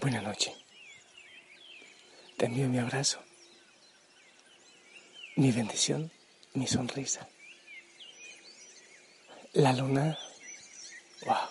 [0.00, 0.54] Buenas noches.
[2.36, 3.20] Te envío mi abrazo,
[5.34, 6.12] mi bendición,
[6.54, 7.28] mi sonrisa.
[9.54, 10.16] La luna,
[11.26, 11.48] wow,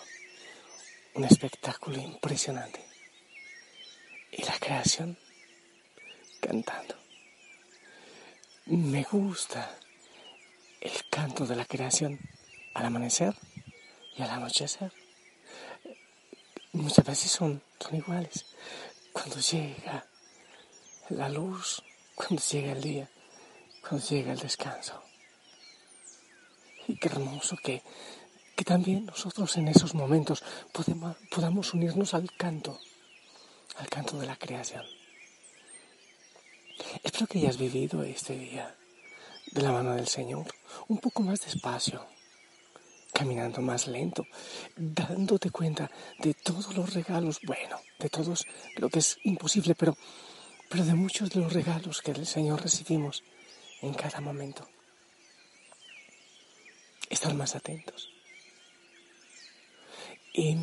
[1.16, 2.82] un espectáculo impresionante.
[4.32, 5.18] Y la creación
[6.40, 6.94] cantando.
[8.64, 9.78] Me gusta
[10.80, 12.18] el canto de la creación
[12.72, 13.34] al amanecer
[14.16, 14.90] y al anochecer
[16.72, 18.46] muchas veces son, son iguales.
[19.12, 20.06] Cuando llega
[21.10, 21.82] la luz,
[22.14, 23.10] cuando llega el día,
[23.80, 25.02] cuando llega el descanso.
[26.86, 27.82] Y qué hermoso que,
[28.56, 30.42] que también nosotros en esos momentos
[31.30, 32.78] podamos unirnos al canto,
[33.76, 34.84] al canto de la creación.
[37.02, 38.74] Espero que hayas vivido este día
[39.50, 40.46] de la mano del Señor
[40.88, 42.06] un poco más despacio
[43.18, 44.24] caminando más lento,
[44.76, 49.96] dándote cuenta de todos los regalos, bueno, de todos lo que es imposible, pero,
[50.68, 53.24] pero de muchos de los regalos que del Señor recibimos
[53.82, 54.68] en cada momento.
[57.10, 58.08] Estar más atentos.
[60.32, 60.56] Y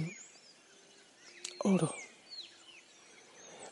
[1.59, 1.93] oro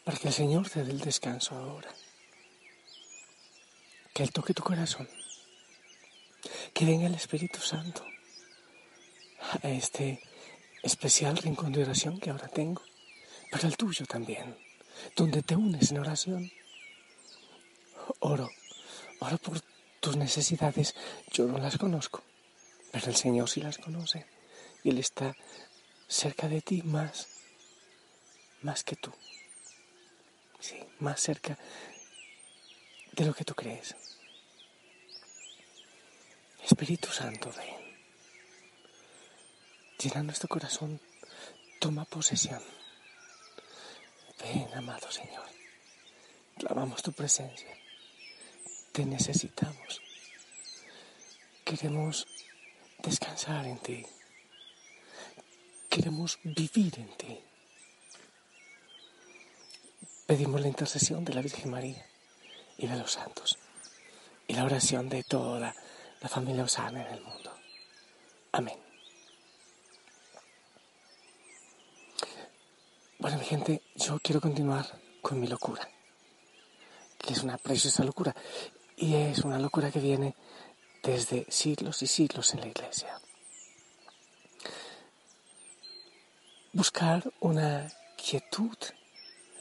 [0.04, 1.90] para que el Señor te dé el descanso ahora.
[4.14, 5.08] Que Él toque tu corazón.
[6.74, 8.04] Que venga el Espíritu Santo
[9.62, 10.22] a este
[10.82, 12.82] especial rincón de oración que ahora tengo,
[13.52, 14.58] pero el tuyo también,
[15.16, 16.52] donde te unes en oración.
[18.20, 18.50] Oro,
[19.20, 19.62] oro por
[20.00, 20.96] tus necesidades,
[21.32, 22.24] yo no las conozco,
[22.92, 24.26] pero el Señor sí las conoce
[24.84, 25.36] y Él está
[26.08, 27.28] cerca de ti más,
[28.62, 29.12] más que tú.
[30.60, 31.58] Sí, más cerca
[33.12, 33.96] de lo que tú crees.
[36.64, 37.83] Espíritu Santo, ven
[40.04, 41.00] llena nuestro corazón,
[41.80, 42.62] toma posesión.
[44.42, 45.46] Ven, amado Señor,
[46.58, 47.70] clamamos tu presencia,
[48.92, 50.02] te necesitamos,
[51.64, 52.28] queremos
[53.02, 54.06] descansar en ti,
[55.90, 57.40] queremos vivir en ti.
[60.26, 62.06] Pedimos la intercesión de la Virgen María
[62.78, 63.58] y de los santos
[64.48, 65.74] y la oración de toda
[66.22, 67.54] la familia Osana en el mundo.
[68.52, 68.83] Amén.
[73.24, 74.86] Bueno, mi gente, yo quiero continuar
[75.22, 75.88] con mi locura,
[77.18, 78.36] que es una preciosa locura,
[78.98, 80.36] y es una locura que viene
[81.02, 83.18] desde siglos y siglos en la iglesia.
[86.74, 88.76] Buscar una quietud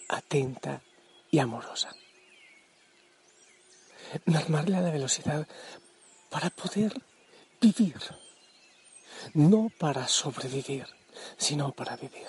[0.09, 0.83] atenta
[1.31, 1.95] y amorosa.
[4.27, 5.47] Normarle a la velocidad
[6.31, 7.01] para poder
[7.61, 8.01] vivir,
[9.35, 10.89] no para sobrevivir,
[11.37, 12.27] sino para vivir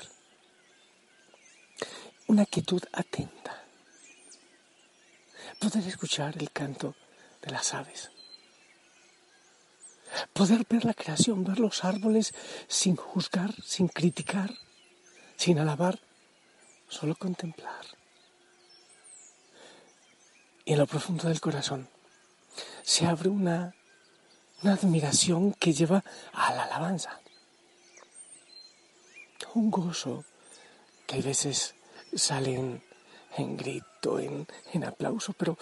[2.28, 3.64] una quietud atenta,
[5.60, 6.96] poder escuchar el canto
[7.42, 8.12] de las aves,
[10.34, 12.34] poder ver la creación, ver los árboles
[12.68, 14.52] sin juzgar, sin criticar,
[15.36, 16.00] sin alabar,
[16.88, 17.86] solo contemplar.
[20.66, 21.90] Y en lo profundo del corazón
[22.84, 23.76] se abre una,
[24.62, 27.20] una admiración que lleva a la alabanza,
[29.56, 30.24] un gozo
[31.06, 31.76] que hay veces
[32.16, 32.84] salen
[33.38, 35.58] en grito, en, en aplauso, pero,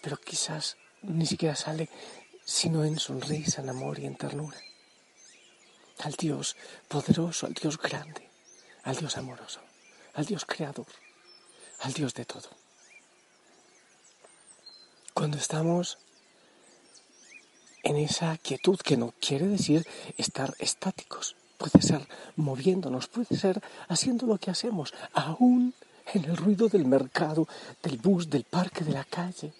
[0.00, 1.88] pero quizás ni siquiera sale
[2.44, 4.58] sino en sonrisa, en amor y en ternura.
[6.00, 6.56] Al Dios
[6.88, 8.28] poderoso, al Dios grande,
[8.82, 9.60] al Dios amoroso,
[10.14, 10.86] al Dios creador,
[11.80, 12.48] al Dios de todo.
[15.14, 15.98] Cuando estamos
[17.82, 19.86] en esa quietud que no quiere decir
[20.16, 25.74] estar estáticos, puede ser moviéndonos, puede ser haciendo lo que hacemos, aún
[26.12, 27.46] en el ruido del mercado,
[27.82, 29.52] del bus, del parque, de la calle.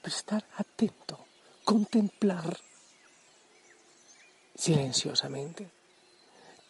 [0.00, 1.18] pero estar atento,
[1.64, 2.56] contemplar
[4.54, 5.68] silenciosamente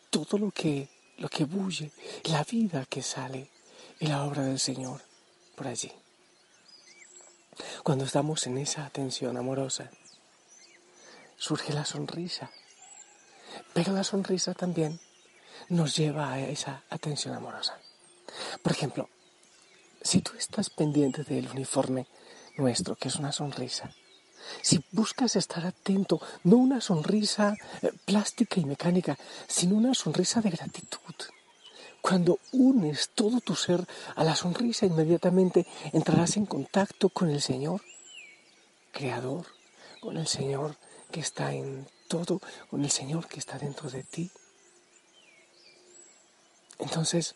[0.09, 0.89] todo lo que,
[1.19, 1.91] lo que bulle,
[2.25, 3.51] la vida que sale
[4.01, 5.03] y la obra del Señor
[5.57, 5.93] por allí.
[7.83, 9.91] Cuando estamos en esa atención amorosa,
[11.37, 12.51] surge la sonrisa,
[13.73, 15.01] pero la sonrisa también
[15.69, 17.79] nos lleva a esa atención amorosa.
[18.63, 19.09] Por ejemplo,
[20.03, 22.07] si tú estás pendiente del uniforme
[22.57, 23.91] nuestro, que es una sonrisa,
[24.61, 30.51] si buscas estar atento, no una sonrisa eh, plástica y mecánica, sino una sonrisa de
[30.51, 31.15] gratitud.
[32.03, 37.81] Cuando unes todo tu ser a la sonrisa, inmediatamente entrarás en contacto con el Señor,
[38.93, 39.47] Creador,
[40.01, 40.77] con el Señor
[41.11, 42.41] que está en todo,
[42.71, 44.31] con el Señor que está dentro de ti.
[46.79, 47.35] Entonces,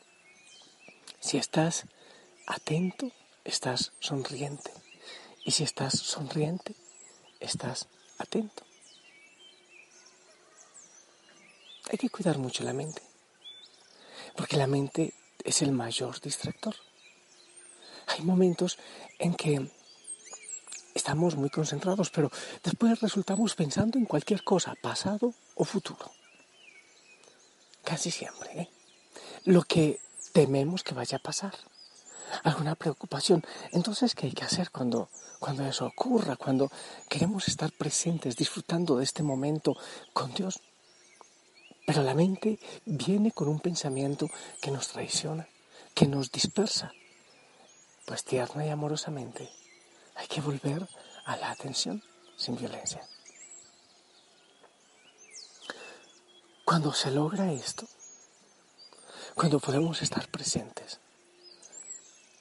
[1.19, 1.87] si estás
[2.47, 3.11] atento,
[3.45, 4.71] estás sonriente.
[5.45, 6.77] Y si estás sonriente,
[7.41, 7.89] estás
[8.19, 8.63] atento.
[11.91, 13.03] Hay que cuidar mucho la mente,
[14.37, 16.77] porque la mente es el mayor distractor.
[18.07, 18.79] Hay momentos
[19.19, 19.71] en que
[21.09, 22.31] estamos muy concentrados, pero
[22.63, 26.13] después resultamos pensando en cualquier cosa, pasado o futuro.
[27.83, 28.69] Casi siempre, ¿eh?
[29.45, 30.01] Lo que
[30.35, 31.55] tememos que vaya a pasar
[32.45, 33.43] alguna preocupación.
[33.73, 35.09] Entonces, ¿qué hay que hacer cuando,
[35.39, 36.37] cuando eso ocurra?
[36.37, 36.71] Cuando
[37.09, 39.79] queremos estar presentes, disfrutando de este momento
[40.13, 40.61] con Dios.
[41.87, 44.29] Pero la mente viene con un pensamiento
[44.61, 45.49] que nos traiciona,
[45.95, 46.93] que nos dispersa.
[48.05, 49.58] Pues tierna y amorosamente
[50.19, 50.87] hay que volver
[51.27, 52.03] a la atención
[52.37, 53.07] sin violencia.
[56.65, 57.87] Cuando se logra esto,
[59.35, 60.99] cuando podemos estar presentes,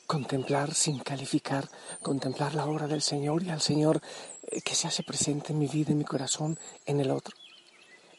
[0.07, 1.69] contemplar sin calificar,
[2.01, 4.01] contemplar la obra del Señor y al Señor
[4.41, 7.37] eh, que se hace presente en mi vida, en mi corazón, en el otro.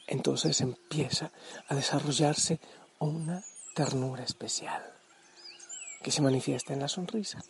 [0.06, 1.32] Entonces empieza
[1.66, 2.60] a desarrollarse
[3.00, 3.42] una
[3.74, 4.82] ternura especial
[6.00, 7.42] que se manifiesta en la sonrisa,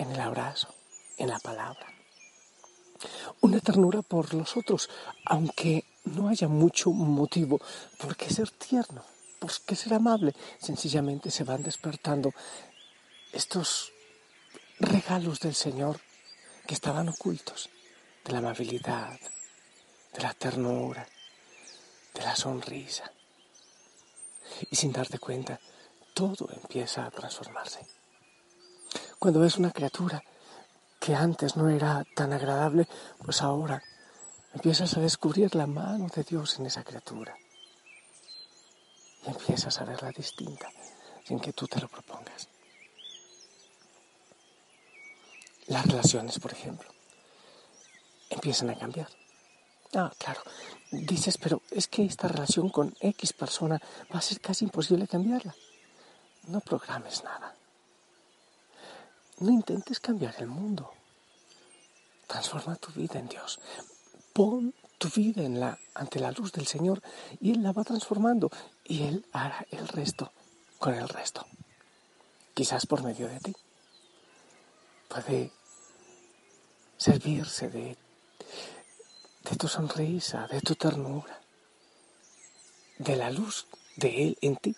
[0.00, 0.68] en el abrazo,
[1.16, 1.86] en la palabra.
[3.40, 4.90] Una ternura por los otros,
[5.24, 7.60] aunque no haya mucho motivo
[7.98, 9.04] por qué ser tierno
[9.40, 10.34] ¿Por qué ser amable?
[10.58, 12.34] Sencillamente se van despertando
[13.32, 13.90] estos
[14.78, 15.98] regalos del Señor
[16.66, 17.70] que estaban ocultos,
[18.22, 19.18] de la amabilidad,
[20.12, 21.08] de la ternura,
[22.12, 23.10] de la sonrisa.
[24.70, 25.58] Y sin darte cuenta,
[26.12, 27.80] todo empieza a transformarse.
[29.20, 30.24] Cuando ves una criatura
[30.98, 32.88] que antes no era tan agradable,
[33.22, 33.82] pues ahora
[34.54, 37.36] empiezas a descubrir la mano de Dios en esa criatura
[39.22, 40.72] y empiezas a verla distinta
[41.22, 42.48] sin que tú te lo propongas.
[45.66, 46.88] Las relaciones, por ejemplo,
[48.30, 49.08] empiezan a cambiar.
[49.94, 50.40] Ah, claro,
[50.92, 53.78] dices, pero es que esta relación con X persona
[54.14, 55.54] va a ser casi imposible cambiarla.
[56.44, 57.59] No programes nada.
[59.40, 60.92] No intentes cambiar el mundo.
[62.26, 63.58] Transforma tu vida en Dios.
[64.34, 67.02] Pon tu vida ante la luz del Señor
[67.40, 68.50] y Él la va transformando
[68.84, 70.30] y Él hará el resto
[70.78, 71.46] con el resto.
[72.52, 73.56] Quizás por medio de ti.
[75.08, 75.50] Puede
[76.98, 77.96] servirse de,
[79.44, 81.40] de tu sonrisa, de tu ternura,
[82.98, 83.66] de la luz
[83.96, 84.76] de Él en ti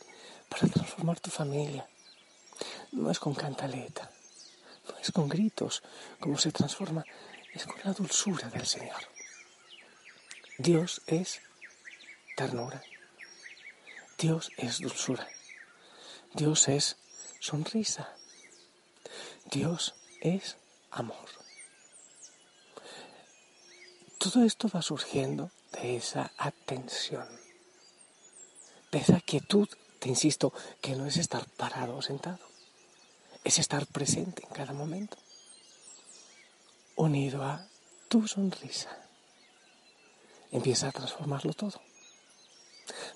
[0.49, 1.89] para transformar tu familia.
[2.93, 4.09] No es con cantaleta,
[4.89, 5.83] no es con gritos
[6.21, 7.05] como se transforma,
[7.53, 9.03] es con la dulzura del Señor.
[10.59, 11.41] Dios es
[12.37, 12.83] ternura.
[14.19, 15.27] Dios es dulzura.
[16.35, 16.97] Dios es
[17.41, 18.15] sonrisa.
[19.51, 20.57] Dios es
[20.91, 21.29] amor.
[24.19, 27.27] Todo esto va surgiendo de esa atención,
[28.93, 32.52] de esa quietud, te insisto, que no es estar parado o sentado,
[33.45, 35.17] es estar presente en cada momento,
[36.97, 37.67] unido a
[38.09, 39.03] tu sonrisa
[40.53, 41.81] empieza a transformarlo todo.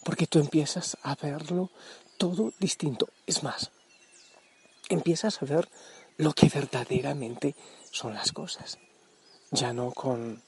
[0.02, 1.70] Porque tú empiezas a verlo
[2.18, 3.08] todo distinto.
[3.26, 3.70] Es más,
[4.88, 5.68] empiezas a ver
[6.16, 7.54] lo que verdaderamente
[7.92, 8.78] son las cosas.
[9.50, 10.42] Ya no con,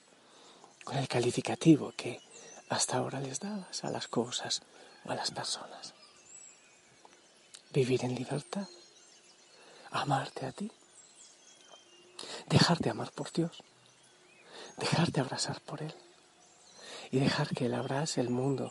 [0.82, 2.20] con el calificativo que
[2.68, 4.62] hasta ahora les dabas a las cosas
[5.04, 5.94] o a las personas.
[7.72, 8.66] Vivir en libertad,
[9.90, 10.70] amarte a ti,
[12.46, 13.62] dejarte amar por Dios,
[14.76, 15.94] dejarte abrazar por Él
[17.10, 18.70] y dejar que Él abrace el mundo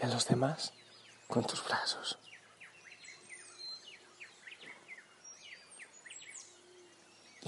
[0.00, 0.72] y a los demás
[1.28, 2.18] con tus brazos.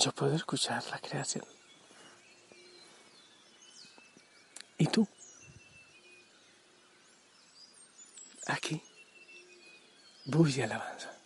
[0.03, 1.45] yo puedo escuchar la creación.
[4.79, 5.07] ¿Y tú?
[8.47, 8.83] Aquí,
[10.25, 11.17] bulla alabanza,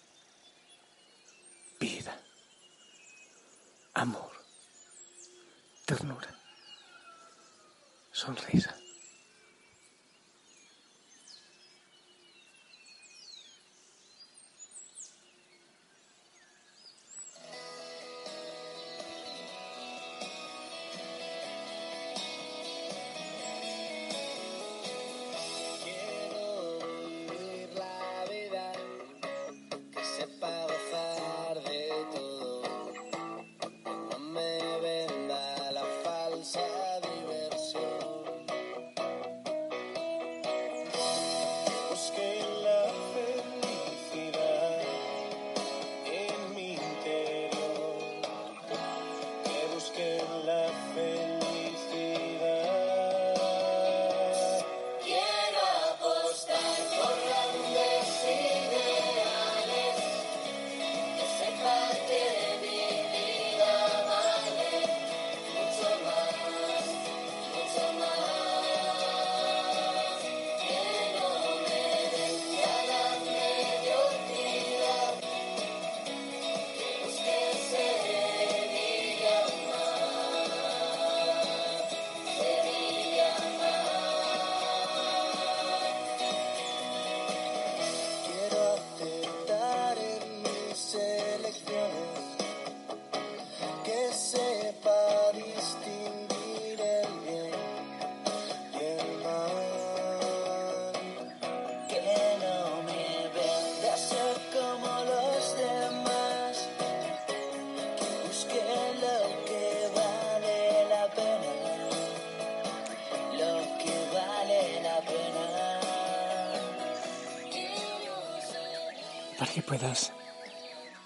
[119.38, 120.12] para que puedas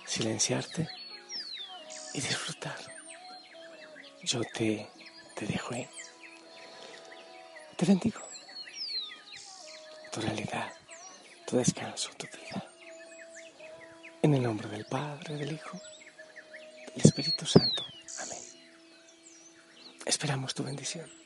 [0.06, 0.88] silenciarte
[2.14, 2.76] y disfrutar.
[4.22, 4.88] Yo te,
[5.34, 5.88] te dejo ahí.
[7.76, 8.20] Te bendigo.
[10.12, 10.72] Tu realidad,
[11.46, 12.64] tu descanso, tu vida.
[14.22, 15.80] En el nombre del Padre, del Hijo,
[16.94, 17.84] del Espíritu Santo.
[18.18, 18.38] Amén.
[20.04, 21.19] Esperamos tu bendición.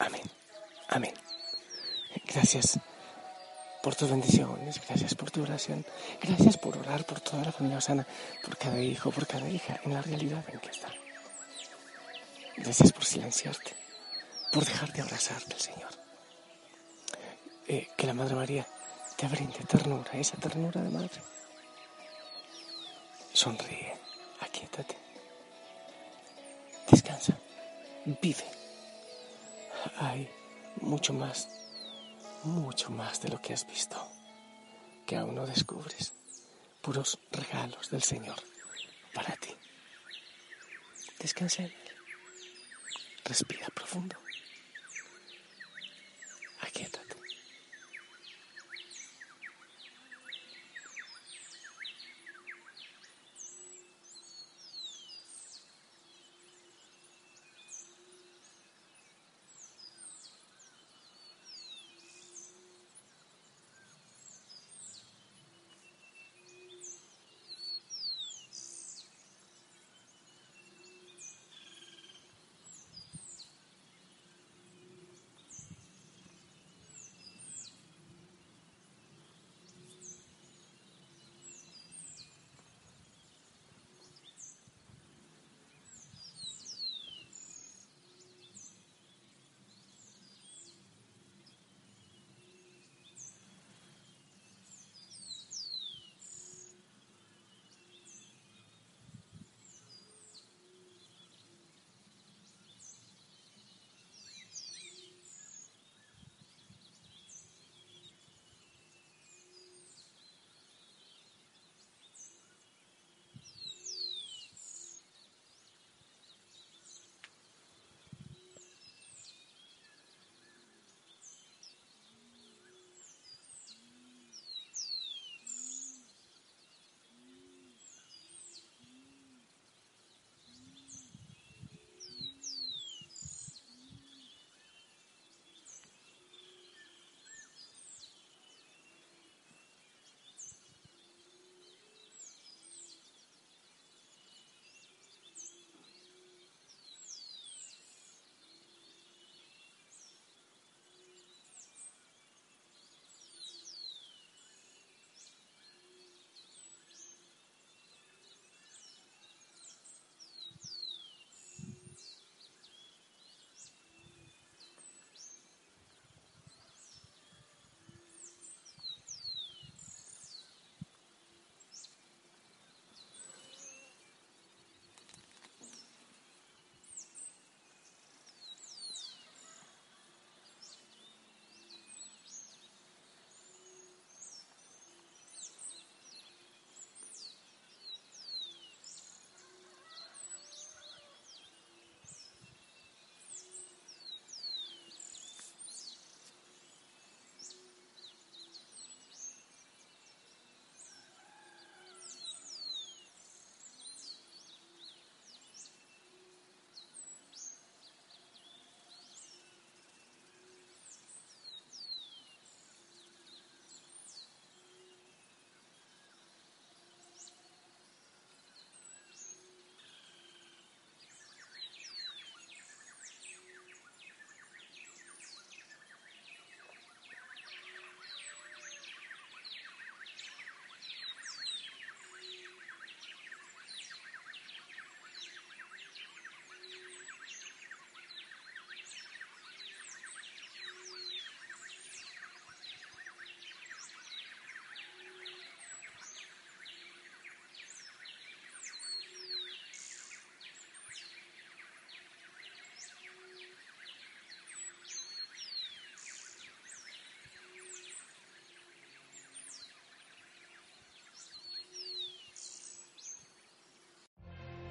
[0.00, 0.22] Amén.
[0.88, 1.14] Amén.
[2.26, 2.80] Gracias
[3.82, 5.84] por tus bendiciones, gracias por tu oración,
[6.22, 8.06] gracias por orar por toda la familia sana,
[8.42, 10.88] por cada hijo, por cada hija, en la realidad en que está.
[12.56, 13.74] Gracias por silenciarte,
[14.52, 15.90] por dejarte abrazar del Señor.
[17.68, 18.66] Eh, que la Madre María
[19.16, 21.22] te brinde ternura, esa ternura de madre.
[23.34, 23.94] Sonríe,
[24.40, 24.96] aquíétate,
[26.90, 27.36] descansa,
[28.06, 28.59] vive
[29.98, 30.30] hay
[30.80, 31.48] mucho más,
[32.44, 33.96] mucho más de lo que has visto,
[35.06, 36.12] que aún no descubres.
[36.82, 38.36] Puros regalos del Señor
[39.12, 39.54] para ti.
[41.18, 41.74] Descansa en Él.
[43.24, 44.16] Respira profundo.